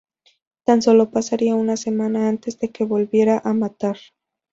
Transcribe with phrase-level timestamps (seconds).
[0.63, 3.97] Tan solo pasaría una semana antes de que volviera a matar.